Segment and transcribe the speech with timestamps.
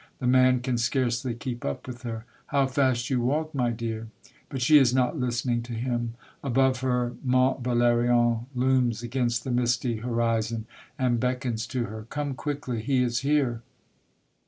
[0.17, 4.07] The man can scarcely keep up with her." How fast you walk, my dear!"
[4.49, 6.15] But she is not Hstening to him.
[6.43, 10.65] Above her Mont Valerien looms against the misty horizon,
[10.97, 12.81] and beckons to her." Come quickly.
[12.81, 13.61] He is here